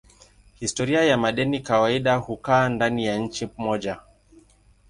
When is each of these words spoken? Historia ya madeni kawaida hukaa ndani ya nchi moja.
Historia 0.59 1.03
ya 1.03 1.17
madeni 1.17 1.59
kawaida 1.59 2.15
hukaa 2.15 2.69
ndani 2.69 3.05
ya 3.05 3.17
nchi 3.17 3.49
moja. 3.57 3.99